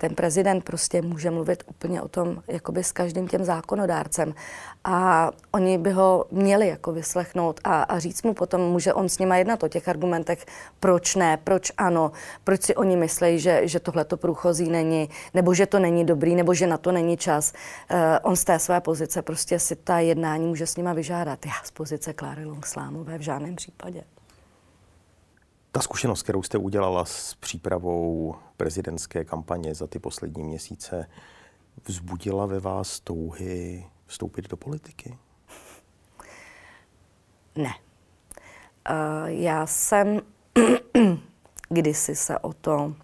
ten 0.00 0.14
prezident 0.14 0.64
prostě 0.64 1.02
může 1.02 1.30
mluvit 1.30 1.62
úplně 1.66 2.02
o 2.02 2.08
tom, 2.08 2.42
jakoby 2.48 2.84
s 2.84 2.92
každým 2.92 3.28
těm 3.28 3.44
zákonodárcem. 3.44 4.34
A 4.84 5.30
oni 5.52 5.78
by 5.78 5.90
ho 5.90 6.24
měli 6.30 6.68
jako 6.68 6.92
vyslechnout 6.92 7.60
a, 7.64 7.82
a 7.82 7.98
říct 7.98 8.22
mu 8.22 8.34
potom, 8.34 8.60
může 8.60 8.94
on 8.94 9.08
s 9.08 9.18
nima 9.18 9.36
jednat 9.36 9.62
o 9.62 9.68
těch 9.68 9.88
argumentech, 9.88 10.46
proč 10.80 11.14
ne, 11.14 11.38
proč 11.44 11.72
ano, 11.76 12.12
proč 12.44 12.62
si 12.62 12.74
oni 12.74 12.96
myslí, 12.96 13.38
že, 13.38 13.60
že 13.64 13.80
tohle 13.80 14.04
to 14.04 14.16
průchozí 14.16 14.68
není, 14.70 15.08
nebo 15.34 15.54
že 15.54 15.66
to 15.66 15.78
není 15.78 16.04
dobrý, 16.04 16.34
nebo 16.34 16.54
že 16.54 16.66
na 16.66 16.78
to 16.78 16.92
není 16.92 17.16
čas. 17.16 17.52
Uh, 17.90 17.98
on 18.22 18.36
z 18.36 18.44
té 18.44 18.58
své 18.58 18.80
pozice 18.80 19.22
prostě 19.22 19.58
si 19.58 19.76
ta 19.76 19.98
jednání 19.98 20.46
může 20.46 20.66
s 20.66 20.76
nima 20.76 20.92
vyžádat. 20.92 21.46
Já 21.46 21.52
z 21.64 21.70
pozice 21.70 22.12
Kláry 22.12 22.44
Longslámové 22.44 23.18
v 23.18 23.22
žádném 23.22 23.56
případě. 23.56 24.04
Ta 25.74 25.80
zkušenost, 25.80 26.22
kterou 26.22 26.42
jste 26.42 26.58
udělala 26.58 27.04
s 27.04 27.34
přípravou 27.34 28.34
prezidentské 28.56 29.24
kampaně 29.24 29.74
za 29.74 29.86
ty 29.86 29.98
poslední 29.98 30.44
měsíce, 30.44 31.06
vzbudila 31.84 32.46
ve 32.46 32.60
vás 32.60 33.00
touhy 33.00 33.86
vstoupit 34.06 34.48
do 34.48 34.56
politiky? 34.56 35.18
Ne. 37.56 37.74
Uh, 38.90 39.26
já 39.26 39.66
jsem 39.66 40.20
kdysi 41.68 42.16
se 42.16 42.38
o 42.38 42.52
to 42.52 42.94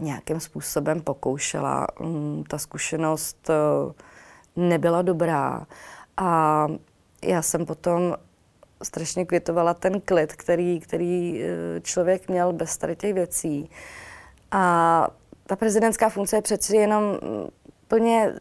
nějakým 0.00 0.40
způsobem 0.40 1.00
pokoušela. 1.00 1.86
Um, 2.00 2.44
ta 2.44 2.58
zkušenost 2.58 3.50
uh, 3.50 3.92
nebyla 4.68 5.02
dobrá 5.02 5.66
a 6.16 6.66
já 7.22 7.42
jsem 7.42 7.66
potom 7.66 8.16
strašně 8.82 9.24
kvitovala 9.24 9.74
ten 9.74 10.00
klid, 10.00 10.32
který, 10.32 10.80
který 10.80 11.42
eh, 11.42 11.80
člověk 11.80 12.28
měl 12.28 12.52
bez 12.52 12.76
tady 12.76 12.96
těch 12.96 13.14
věcí. 13.14 13.70
A 14.50 15.06
ta 15.46 15.56
prezidentská 15.56 16.08
funkce 16.08 16.36
je 16.36 16.42
přeci 16.42 16.76
jenom 16.76 17.04
mm, 17.04 17.48
plně, 17.88 18.32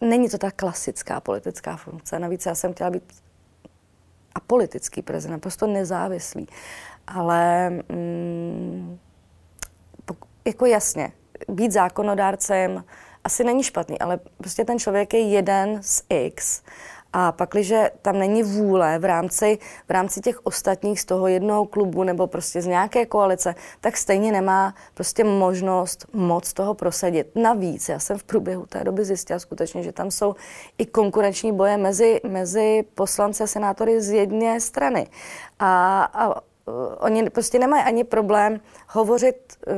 není 0.00 0.28
to 0.28 0.38
tak 0.38 0.54
klasická 0.54 1.20
politická 1.20 1.76
funkce. 1.76 2.18
Navíc 2.18 2.46
já 2.46 2.54
jsem 2.54 2.72
chtěla 2.72 2.90
být 2.90 3.12
apolitický 4.34 5.02
prezident, 5.02 5.40
prostě 5.40 5.66
nezávislý. 5.66 6.46
Ale 7.06 7.70
mm, 7.70 8.98
jako 10.44 10.66
jasně, 10.66 11.12
být 11.48 11.72
zákonodárcem 11.72 12.84
asi 13.24 13.44
není 13.44 13.62
špatný, 13.62 13.98
ale 13.98 14.20
prostě 14.36 14.64
ten 14.64 14.78
člověk 14.78 15.14
je 15.14 15.20
jeden 15.20 15.82
z 15.82 16.02
X 16.08 16.62
a 17.12 17.32
pak, 17.32 17.50
když 17.50 17.72
tam 18.02 18.18
není 18.18 18.42
vůle 18.42 18.98
v 18.98 19.04
rámci, 19.04 19.58
v 19.88 19.90
rámci 19.90 20.20
těch 20.20 20.46
ostatních 20.46 21.00
z 21.00 21.04
toho 21.04 21.28
jednoho 21.28 21.64
klubu 21.64 22.02
nebo 22.02 22.26
prostě 22.26 22.62
z 22.62 22.66
nějaké 22.66 23.06
koalice, 23.06 23.54
tak 23.80 23.96
stejně 23.96 24.32
nemá 24.32 24.74
prostě 24.94 25.24
možnost 25.24 26.06
moc 26.12 26.52
toho 26.52 26.74
prosadit. 26.74 27.26
Navíc, 27.34 27.88
já 27.88 27.98
jsem 27.98 28.18
v 28.18 28.24
průběhu 28.24 28.66
té 28.66 28.84
doby 28.84 29.04
zjistila 29.04 29.38
skutečně, 29.38 29.82
že 29.82 29.92
tam 29.92 30.10
jsou 30.10 30.34
i 30.78 30.86
konkurenční 30.86 31.52
boje 31.52 31.76
mezi, 31.76 32.20
mezi 32.28 32.84
poslanci 32.94 33.42
a 33.42 33.46
senátory 33.46 34.00
z 34.00 34.10
jedné 34.10 34.60
strany. 34.60 35.06
A, 35.58 36.02
a 36.04 36.28
uh, 36.28 36.74
oni 36.98 37.30
prostě 37.30 37.58
nemají 37.58 37.82
ani 37.82 38.04
problém 38.04 38.60
hovořit 38.88 39.36
uh, 39.66 39.74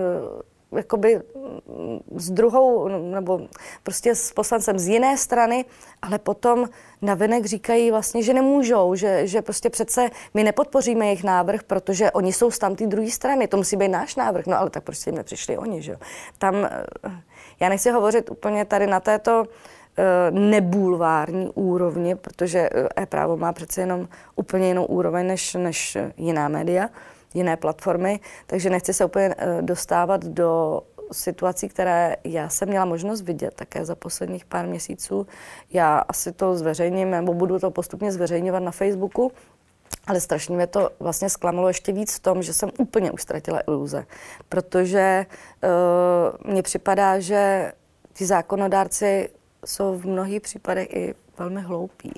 jakoby 0.76 1.16
mm, 1.16 1.98
s 2.16 2.30
druhou, 2.30 2.88
nebo 2.88 3.40
prostě 3.82 4.14
s 4.14 4.32
poslancem 4.32 4.78
z 4.78 4.88
jiné 4.88 5.16
strany, 5.16 5.64
ale 6.02 6.18
potom 6.18 6.68
navenek 7.02 7.46
říkají 7.46 7.90
vlastně, 7.90 8.22
že 8.22 8.34
nemůžou, 8.34 8.94
že, 8.94 9.26
že 9.26 9.42
prostě 9.42 9.70
přece 9.70 10.10
my 10.34 10.44
nepodpoříme 10.44 11.06
jejich 11.06 11.24
návrh, 11.24 11.62
protože 11.62 12.10
oni 12.10 12.32
jsou 12.32 12.50
z 12.50 12.58
tamté 12.58 12.86
druhé 12.86 13.10
strany, 13.10 13.48
to 13.48 13.56
musí 13.56 13.76
být 13.76 13.88
náš 13.88 14.16
návrh, 14.16 14.46
no 14.46 14.58
ale 14.58 14.70
tak 14.70 14.84
prostě 14.84 15.10
jim 15.10 15.16
nepřišli 15.16 15.58
oni, 15.58 15.82
že 15.82 15.92
jo. 15.92 15.98
Tam, 16.38 16.54
eh, 16.54 16.84
já 17.60 17.68
nechci 17.68 17.90
hovořit 17.90 18.30
úplně 18.30 18.64
tady 18.64 18.86
na 18.86 19.00
této 19.00 19.44
eh, 19.98 20.30
nebulvární 20.30 21.50
úrovni, 21.54 22.14
protože 22.14 22.68
eh, 22.72 23.02
e-právo 23.02 23.36
má 23.36 23.52
přece 23.52 23.80
jenom 23.80 24.08
úplně 24.36 24.68
jinou 24.68 24.84
úroveň 24.84 25.26
než, 25.26 25.54
než 25.54 25.98
jiná 26.16 26.48
média, 26.48 26.88
jiné 27.34 27.56
platformy, 27.56 28.20
takže 28.46 28.70
nechci 28.70 28.92
se 28.94 29.04
úplně 29.04 29.34
eh, 29.38 29.62
dostávat 29.62 30.24
do 30.24 30.82
situací, 31.12 31.68
které 31.68 32.16
já 32.24 32.48
jsem 32.48 32.68
měla 32.68 32.84
možnost 32.84 33.22
vidět 33.22 33.54
také 33.54 33.84
za 33.84 33.94
posledních 33.94 34.44
pár 34.44 34.66
měsíců. 34.66 35.26
Já 35.72 35.98
asi 35.98 36.32
to 36.32 36.54
zveřejním, 36.54 37.10
nebo 37.10 37.34
budu 37.34 37.58
to 37.58 37.70
postupně 37.70 38.12
zveřejňovat 38.12 38.62
na 38.62 38.70
Facebooku, 38.70 39.32
ale 40.06 40.20
strašně 40.20 40.56
mě 40.56 40.66
to 40.66 40.90
vlastně 41.00 41.30
zklamalo 41.30 41.68
ještě 41.68 41.92
víc 41.92 42.14
v 42.16 42.20
tom, 42.20 42.42
že 42.42 42.54
jsem 42.54 42.70
úplně 42.78 43.12
už 43.12 43.22
ztratila 43.22 43.60
iluze, 43.68 44.06
protože 44.48 45.26
uh, 46.44 46.52
mně 46.52 46.62
připadá, 46.62 47.20
že 47.20 47.72
ti 48.12 48.26
zákonodárci 48.26 49.30
jsou 49.64 49.98
v 49.98 50.06
mnohých 50.06 50.42
případech 50.42 50.96
i 50.96 51.14
velmi 51.38 51.60
hloupí. 51.60 52.12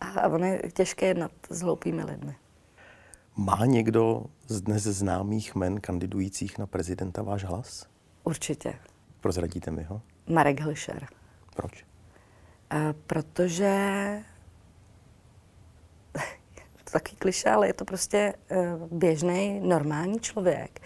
A 0.00 0.28
ono 0.28 0.46
je 0.46 0.62
těžké 0.74 1.06
jednat 1.06 1.30
s 1.50 1.62
hloupými 1.62 2.04
lidmi. 2.04 2.34
Má 3.36 3.58
někdo 3.66 4.24
z 4.46 4.60
dnes 4.60 4.82
známých 4.82 5.54
men 5.54 5.80
kandidujících 5.80 6.58
na 6.58 6.66
prezidenta 6.66 7.22
váš 7.22 7.44
hlas? 7.44 7.86
Určitě. 8.24 8.74
Prozradíte 9.20 9.70
mi 9.70 9.82
ho? 9.82 10.02
Marek 10.26 10.60
Hlšer. 10.60 11.06
Proč? 11.56 11.84
A 12.70 12.76
protože 13.06 13.78
to 16.84 16.90
takový 16.92 17.16
kliše, 17.16 17.50
ale 17.50 17.66
je 17.66 17.72
to 17.74 17.84
prostě 17.84 18.34
běžný, 18.90 19.60
normální 19.60 20.20
člověk, 20.20 20.80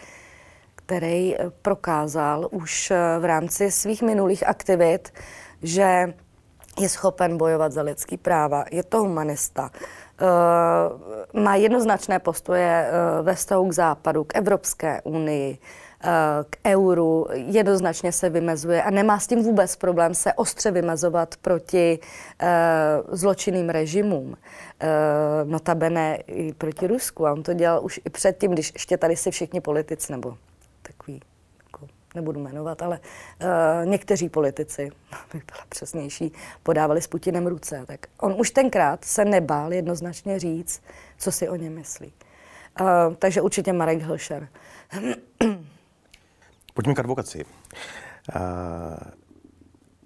který 0.74 1.34
prokázal 1.62 2.48
už 2.50 2.92
v 3.20 3.24
rámci 3.24 3.70
svých 3.70 4.02
minulých 4.02 4.46
aktivit, 4.46 5.12
že 5.62 6.14
je 6.80 6.88
schopen 6.88 7.36
bojovat 7.38 7.72
za 7.72 7.82
lidský 7.82 8.16
práva, 8.16 8.64
je 8.70 8.82
to 8.82 8.98
humanista, 8.98 9.70
má 11.32 11.54
jednoznačné 11.54 12.18
postoje 12.18 12.88
uh, 12.88 13.26
ve 13.26 13.34
vztahu 13.34 13.68
k 13.68 13.72
západu, 13.72 14.24
k 14.24 14.36
Evropské 14.36 15.02
unii, 15.02 15.58
uh, 16.04 16.10
k 16.50 16.56
euru, 16.66 17.26
jednoznačně 17.32 18.12
se 18.12 18.30
vymezuje 18.30 18.82
a 18.82 18.90
nemá 18.90 19.18
s 19.18 19.26
tím 19.26 19.42
vůbec 19.42 19.76
problém 19.76 20.14
se 20.14 20.32
ostře 20.32 20.70
vymezovat 20.70 21.34
proti 21.36 21.98
zločinným 23.12 23.68
režimům. 23.68 24.36
Notabene 25.44 26.16
i 26.26 26.52
proti 26.52 26.86
Rusku. 26.86 27.26
A 27.26 27.32
on 27.32 27.42
to 27.42 27.54
dělal 27.54 27.84
už 27.84 28.00
i 28.04 28.10
předtím, 28.10 28.50
když 28.50 28.72
ještě 28.72 28.96
tady 28.96 29.16
si 29.16 29.30
všichni 29.30 29.60
politici, 29.60 30.12
nebo 30.12 30.36
takový 30.82 31.20
nebudu 32.16 32.40
jmenovat, 32.40 32.82
ale 32.82 33.00
uh, 33.00 33.86
někteří 33.86 34.28
politici, 34.28 34.90
bych 35.32 35.44
byla 35.44 35.64
přesnější, 35.68 36.32
podávali 36.62 37.02
s 37.02 37.06
Putinem 37.06 37.46
ruce. 37.46 37.84
Tak 37.86 38.06
on 38.20 38.34
už 38.38 38.50
tenkrát 38.50 39.04
se 39.04 39.24
nebál 39.24 39.72
jednoznačně 39.72 40.38
říct, 40.38 40.82
co 41.18 41.32
si 41.32 41.48
o 41.48 41.56
něm 41.56 41.74
myslí. 41.74 42.12
Uh, 42.80 42.86
takže 43.18 43.40
určitě 43.40 43.72
Marek 43.72 44.02
Hilšer. 44.02 44.48
Pojďme 46.74 46.94
k 46.94 46.98
advokaci. 46.98 47.44
Uh, 47.44 48.40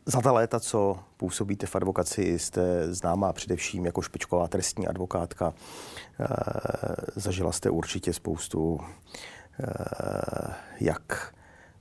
za 0.07 0.21
ta 0.21 0.33
léta, 0.33 0.61
co 0.61 0.99
působíte 1.17 1.67
v 1.67 1.77
advokaci, 1.77 2.39
jste 2.39 2.95
známá 2.95 3.33
především 3.33 3.87
jako 3.87 4.03
špičková 4.03 4.49
trestní 4.49 4.87
advokátka. 4.89 5.49
Uh, 5.49 6.27
zažila 7.17 7.53
jste 7.53 7.71
určitě 7.71 8.13
spoustu 8.13 8.73
uh, 8.73 8.81
jak 10.81 11.35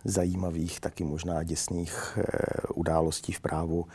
zajímavých, 0.06 0.80
taky 0.80 1.04
možná 1.04 1.44
děsných 1.44 2.18
e, 2.18 2.24
událostí 2.74 3.34
v 3.34 3.40
právu. 3.40 3.86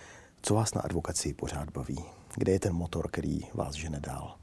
Co 0.42 0.54
vás 0.54 0.74
na 0.74 0.80
advokaci 0.80 1.34
pořád 1.34 1.70
baví? 1.70 2.04
Kde 2.36 2.52
je 2.52 2.60
ten 2.60 2.72
motor, 2.72 3.08
který 3.10 3.40
vás 3.54 3.74
žene 3.74 4.00
dál? 4.00 4.34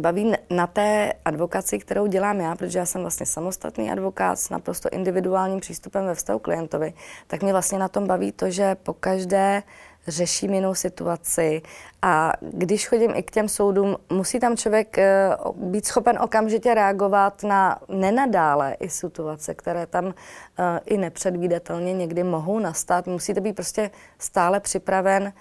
Baví 0.00 0.32
na 0.50 0.66
té 0.66 1.12
advokaci, 1.24 1.78
kterou 1.78 2.06
dělám 2.06 2.40
já, 2.40 2.54
protože 2.54 2.78
já 2.78 2.86
jsem 2.86 3.00
vlastně 3.00 3.26
samostatný 3.26 3.90
advokát 3.90 4.38
s 4.38 4.50
naprosto 4.50 4.88
individuálním 4.92 5.60
přístupem 5.60 6.06
ve 6.06 6.14
vztahu 6.14 6.38
klientovi, 6.38 6.94
tak 7.26 7.42
mě 7.42 7.52
vlastně 7.52 7.78
na 7.78 7.88
tom 7.88 8.06
baví 8.06 8.32
to, 8.32 8.50
že 8.50 8.74
po 8.74 8.92
každé 8.92 9.62
řeším 10.08 10.54
jinou 10.54 10.74
situaci 10.74 11.62
a 12.02 12.32
když 12.40 12.88
chodím 12.88 13.12
i 13.14 13.22
k 13.22 13.30
těm 13.30 13.48
soudům, 13.48 13.96
musí 14.10 14.40
tam 14.40 14.56
člověk 14.56 14.98
eh, 14.98 15.30
být 15.54 15.86
schopen 15.86 16.18
okamžitě 16.18 16.74
reagovat 16.74 17.42
na 17.42 17.78
nenadále 17.88 18.76
i 18.80 18.88
situace, 18.88 19.54
které 19.54 19.86
tam 19.86 20.14
eh, 20.58 20.80
i 20.86 20.98
nepředvídatelně 20.98 21.92
někdy 21.92 22.24
mohou 22.24 22.58
nastat. 22.58 23.06
Musíte 23.06 23.40
být 23.40 23.56
prostě 23.56 23.90
stále 24.18 24.60
připraven 24.60 25.32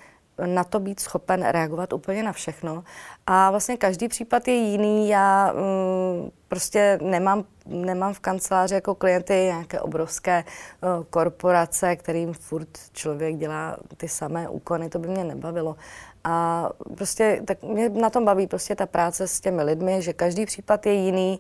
na 0.45 0.63
to 0.63 0.79
být 0.79 0.99
schopen 0.99 1.43
reagovat 1.43 1.93
úplně 1.93 2.23
na 2.23 2.31
všechno. 2.31 2.83
A 3.27 3.49
vlastně 3.51 3.77
každý 3.77 4.07
případ 4.07 4.47
je 4.47 4.53
jiný. 4.53 5.09
Já 5.09 5.53
mm, 5.53 6.31
prostě 6.47 6.99
nemám, 7.01 7.43
nemám 7.65 8.13
v 8.13 8.19
kanceláři 8.19 8.75
jako 8.75 8.95
klienty 8.95 9.33
nějaké 9.33 9.81
obrovské 9.81 10.43
uh, 10.43 11.03
korporace, 11.03 11.95
kterým 11.95 12.33
furt 12.33 12.69
člověk 12.91 13.35
dělá 13.35 13.77
ty 13.97 14.07
samé 14.07 14.49
úkony, 14.49 14.89
to 14.89 14.99
by 14.99 15.07
mě 15.07 15.23
nebavilo. 15.23 15.75
A 16.23 16.69
prostě 16.95 17.41
tak 17.45 17.63
mě 17.63 17.89
na 17.89 18.09
tom 18.09 18.25
baví 18.25 18.47
prostě 18.47 18.75
ta 18.75 18.85
práce 18.85 19.27
s 19.27 19.39
těmi 19.39 19.63
lidmi, 19.63 20.01
že 20.01 20.13
každý 20.13 20.45
případ 20.45 20.85
je 20.85 20.93
jiný 20.93 21.39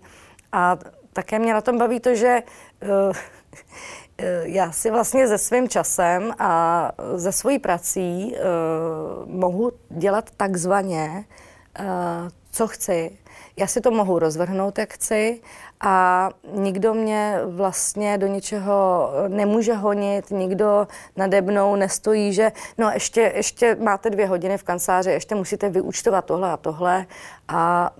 a 0.51 0.77
také 1.13 1.39
mě 1.39 1.53
na 1.53 1.61
tom 1.61 1.77
baví 1.77 1.99
to, 1.99 2.15
že 2.15 2.43
uh, 2.83 3.13
já 4.43 4.71
si 4.71 4.91
vlastně 4.91 5.27
se 5.27 5.37
svým 5.37 5.69
časem 5.69 6.33
a 6.39 6.91
ze 7.15 7.31
svojí 7.31 7.59
prací 7.59 8.35
uh, 8.35 9.29
mohu 9.29 9.71
dělat 9.89 10.29
takzvaně, 10.37 11.25
uh, 11.79 11.85
co 12.51 12.67
chci. 12.67 13.17
Já 13.57 13.67
si 13.67 13.81
to 13.81 13.91
mohu 13.91 14.19
rozvrhnout, 14.19 14.77
jak 14.77 14.93
chci 14.93 15.41
a 15.81 16.29
nikdo 16.53 16.93
mě 16.93 17.39
vlastně 17.45 18.17
do 18.17 18.27
ničeho 18.27 19.09
nemůže 19.27 19.73
honit, 19.73 20.31
nikdo 20.31 20.87
nade 21.15 21.41
mnou 21.41 21.75
nestojí, 21.75 22.33
že 22.33 22.51
no 22.77 22.91
ještě, 22.93 23.31
ještě 23.35 23.75
máte 23.75 24.09
dvě 24.09 24.27
hodiny 24.27 24.57
v 24.57 24.63
kanceláři, 24.63 25.11
ještě 25.11 25.35
musíte 25.35 25.69
vyúčtovat 25.69 26.25
tohle 26.25 26.51
a 26.51 26.57
tohle 26.57 27.05
a 27.47 27.91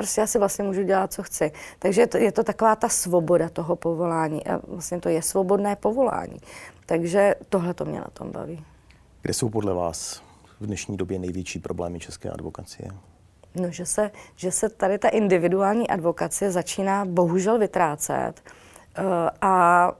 prostě 0.00 0.20
já 0.20 0.26
si 0.26 0.38
vlastně 0.38 0.64
můžu 0.64 0.82
dělat, 0.82 1.12
co 1.12 1.22
chci. 1.22 1.52
Takže 1.78 2.00
je 2.00 2.06
to, 2.06 2.18
je 2.18 2.32
to 2.32 2.44
taková 2.44 2.76
ta 2.76 2.88
svoboda 2.88 3.48
toho 3.48 3.76
povolání 3.76 4.46
a 4.46 4.60
vlastně 4.68 5.00
to 5.00 5.08
je 5.08 5.22
svobodné 5.22 5.76
povolání. 5.76 6.40
Takže 6.86 7.34
tohle 7.48 7.74
to 7.74 7.84
mě 7.84 7.98
na 8.00 8.08
tom 8.12 8.30
baví. 8.30 8.64
Kde 9.22 9.34
jsou 9.34 9.48
podle 9.48 9.74
vás 9.74 10.22
v 10.60 10.66
dnešní 10.66 10.96
době 10.96 11.18
největší 11.18 11.58
problémy 11.58 12.00
české 12.00 12.30
advokacie? 12.30 12.90
No, 13.54 13.70
že 13.70 13.86
se, 13.86 14.10
že 14.36 14.50
se 14.50 14.68
tady 14.68 14.98
ta 14.98 15.08
individuální 15.08 15.88
advokacie 15.88 16.50
začíná 16.50 17.04
bohužel 17.04 17.58
vytrácet 17.58 18.42
uh, 18.98 19.04
a 19.40 19.92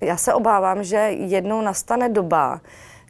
já 0.00 0.16
se 0.16 0.34
obávám, 0.34 0.84
že 0.84 0.96
jednou 0.96 1.60
nastane 1.60 2.08
doba, 2.08 2.60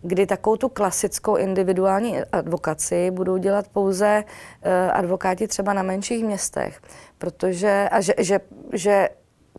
kdy 0.02 0.26
takovou 0.26 0.56
tu 0.56 0.68
klasickou 0.68 1.36
individuální 1.36 2.18
advokaci 2.32 3.10
budou 3.10 3.36
dělat 3.36 3.68
pouze 3.68 4.24
uh, 4.24 4.70
advokáti 4.92 5.48
třeba 5.48 5.72
na 5.72 5.82
menších 5.82 6.24
městech, 6.24 6.80
protože 7.18 7.88
a 7.92 8.00
že, 8.00 8.14
že, 8.18 8.40
že 8.72 9.08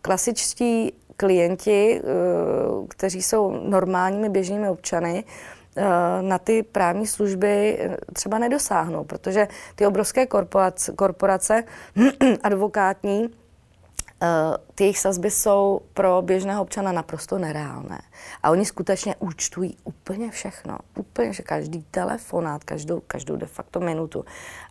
klasičtí 0.02 0.92
klienti, 1.16 2.00
uh, 2.00 2.86
kteří 2.88 3.22
jsou 3.22 3.50
normálními 3.50 4.28
běžnými 4.28 4.68
občany, 4.68 5.24
uh, 5.76 5.82
na 6.20 6.38
ty 6.38 6.62
právní 6.62 7.06
služby 7.06 7.78
třeba 8.12 8.38
nedosáhnou, 8.38 9.04
protože 9.04 9.48
ty 9.74 9.86
obrovské 9.86 10.26
korporace, 10.26 10.92
korporace 10.92 11.64
advokátní 12.42 13.28
Eh, 13.28 13.43
ty 14.74 14.84
jejich 14.84 14.98
sazby 14.98 15.30
jsou 15.30 15.80
pro 15.94 16.22
běžného 16.22 16.62
občana 16.62 16.92
naprosto 16.92 17.38
nereálné. 17.38 18.00
A 18.42 18.50
oni 18.50 18.64
skutečně 18.64 19.16
účtují 19.18 19.76
úplně 19.84 20.30
všechno. 20.30 20.78
Úplně, 20.98 21.32
že 21.32 21.42
každý 21.42 21.82
telefonát, 21.90 22.64
každou, 22.64 23.00
každou 23.00 23.36
de 23.36 23.46
facto 23.46 23.80
minutu. 23.80 24.24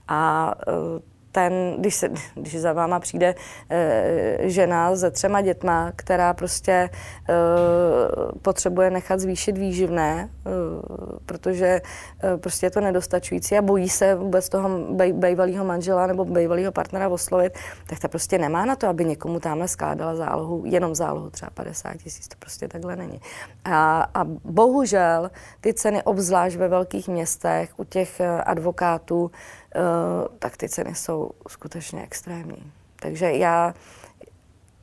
A 0.07 0.53
uh, 0.67 0.73
ten, 1.33 1.75
když, 1.77 1.95
se, 1.95 2.09
když 2.35 2.59
za 2.59 2.73
váma 2.73 2.99
přijde 2.99 3.35
e, 3.69 4.37
žena 4.49 4.95
se 4.95 5.11
třema 5.11 5.41
dětma, 5.41 5.91
která 5.95 6.33
prostě 6.33 6.71
e, 6.71 6.89
potřebuje 8.41 8.89
nechat 8.89 9.19
zvýšit 9.19 9.57
výživné, 9.57 10.29
e, 10.29 10.49
protože 11.25 11.65
e, 11.65 11.81
prostě 12.37 12.65
je 12.65 12.71
to 12.71 12.81
nedostačující 12.81 13.57
a 13.57 13.61
bojí 13.61 13.89
se 13.89 14.15
vůbec 14.15 14.49
toho 14.49 14.69
bej, 15.13 15.35
manžela 15.63 16.07
nebo 16.07 16.25
bejvalého 16.25 16.71
partnera 16.71 17.09
oslovit, 17.09 17.53
tak 17.87 17.99
ta 17.99 18.07
prostě 18.07 18.37
nemá 18.37 18.65
na 18.65 18.75
to, 18.75 18.87
aby 18.87 19.05
někomu 19.05 19.39
tamhle 19.39 19.67
skládala 19.67 20.15
zálohu, 20.15 20.63
jenom 20.65 20.95
zálohu 20.95 21.29
třeba 21.29 21.49
50 21.53 21.97
tisíc, 21.97 22.27
to 22.27 22.35
prostě 22.39 22.67
takhle 22.67 22.95
není. 22.95 23.21
A, 23.65 24.09
a 24.13 24.23
bohužel 24.43 25.31
ty 25.61 25.73
ceny, 25.73 26.03
obzvlášť 26.03 26.57
ve 26.57 26.67
velkých 26.67 27.07
městech, 27.07 27.69
u 27.77 27.83
těch 27.83 28.21
advokátů, 28.45 29.31
tak 30.39 30.57
ty 30.57 30.69
ceny 30.69 30.95
jsou 30.95 31.31
skutečně 31.47 32.03
extrémní. 32.03 32.71
Takže 32.95 33.31
já 33.31 33.73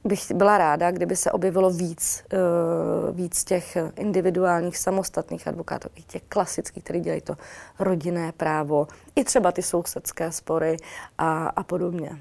bych 0.04 0.32
byla 0.32 0.58
ráda, 0.58 0.90
kdyby 0.90 1.16
se 1.16 1.32
objevilo 1.32 1.70
víc, 1.70 2.24
uh, 2.32 3.16
víc 3.16 3.44
těch 3.44 3.76
individuálních, 3.96 4.78
samostatných 4.78 5.48
advokátů, 5.48 5.88
i 5.94 6.02
těch 6.02 6.22
klasických, 6.28 6.84
kteří 6.84 7.00
dělají 7.00 7.20
to 7.20 7.36
rodinné 7.78 8.32
právo, 8.32 8.88
i 9.16 9.24
třeba 9.24 9.52
ty 9.52 9.62
sousedské 9.62 10.32
spory 10.32 10.76
a, 11.18 11.46
a 11.46 11.62
podobně. 11.62 12.18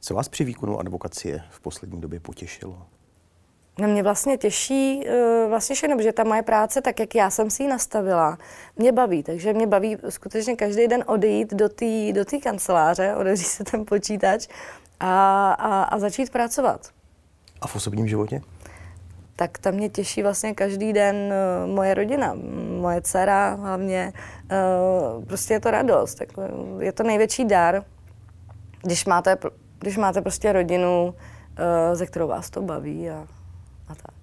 Co 0.00 0.14
vás 0.14 0.28
při 0.28 0.44
výkonu 0.44 0.80
advokacie 0.80 1.42
v 1.50 1.60
poslední 1.60 2.00
době 2.00 2.20
potěšilo? 2.20 2.86
No 3.78 3.88
mě 3.88 4.02
vlastně 4.02 4.36
těší 4.36 5.04
uh, 5.06 5.48
vlastně 5.48 5.76
všechno, 5.76 5.96
protože 5.96 6.12
ta 6.12 6.24
moje 6.24 6.42
práce, 6.42 6.82
tak 6.82 7.00
jak 7.00 7.14
já 7.14 7.30
jsem 7.30 7.50
si 7.50 7.62
ji 7.62 7.68
nastavila, 7.68 8.38
mě 8.76 8.92
baví. 8.92 9.22
Takže 9.22 9.52
mě 9.52 9.66
baví 9.66 9.96
skutečně 10.08 10.56
každý 10.56 10.88
den 10.88 11.04
odejít 11.06 11.54
do 11.54 11.68
té 11.68 12.12
do 12.12 12.24
kanceláře, 12.42 13.14
odevřít 13.14 13.46
se 13.46 13.64
ten 13.64 13.84
počítač 13.84 14.48
a, 15.00 15.52
a, 15.52 15.82
a 15.82 15.98
začít 15.98 16.30
pracovat. 16.30 16.88
A 17.60 17.66
v 17.66 17.76
osobním 17.76 18.08
životě? 18.08 18.40
Tak 19.36 19.58
tam 19.58 19.74
mě 19.74 19.88
těší 19.88 20.22
vlastně 20.22 20.54
každý 20.54 20.92
den 20.92 21.16
uh, 21.16 21.74
moje 21.74 21.94
rodina, 21.94 22.36
moje 22.80 23.02
dcera 23.02 23.54
hlavně. 23.54 24.12
Uh, 25.16 25.24
prostě 25.24 25.54
je 25.54 25.60
to 25.60 25.70
radost. 25.70 26.22
Je 26.78 26.92
to 26.92 27.02
největší 27.02 27.44
dar, 27.44 27.84
když 28.82 29.06
máte, 29.06 29.36
když 29.78 29.96
máte 29.96 30.22
prostě 30.22 30.52
rodinu, 30.52 31.14
ze 31.92 32.06
kterou 32.06 32.28
vás 32.28 32.50
to 32.50 32.62
baví 32.62 33.10
a, 33.10 33.26
a 33.90 33.94
tak. 33.94 34.14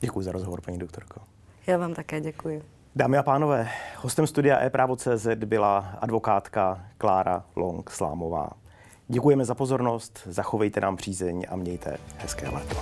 Děkuji 0.00 0.22
za 0.22 0.32
rozhovor, 0.32 0.60
paní 0.60 0.78
doktorko. 0.78 1.20
Já 1.66 1.78
vám 1.78 1.94
také 1.94 2.20
děkuji. 2.20 2.62
Dámy 2.96 3.18
a 3.18 3.22
pánové, 3.22 3.68
hostem 3.96 4.26
studia 4.26 4.60
e-právo.cz 4.60 5.26
byla 5.44 5.78
advokátka 6.00 6.84
Klára 6.98 7.44
Long 7.56 7.90
Slámová. 7.90 8.50
Děkujeme 9.08 9.44
za 9.44 9.54
pozornost, 9.54 10.20
zachovejte 10.26 10.80
nám 10.80 10.96
přízeň 10.96 11.46
a 11.48 11.56
mějte 11.56 11.96
hezké 12.18 12.48
léto. 12.48 12.76